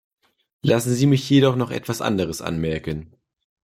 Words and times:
Lassen 0.63 0.95
Sie 0.95 1.05
mich 1.05 1.29
jedoch 1.29 1.55
noch 1.55 1.69
etwas 1.69 2.01
anderes 2.01 2.41
anmerken. 2.41 3.13